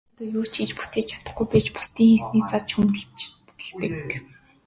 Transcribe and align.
Өөрсдөө 0.07 0.27
юу 0.37 0.45
ч 0.47 0.53
хийж 0.57 0.71
бүтээж 0.77 1.07
чадахгүй 1.11 1.47
байж 1.51 1.67
бусдын 1.75 2.07
хийснийг 2.11 2.45
зад 2.51 2.63
шүүмжилдэг. 2.71 4.09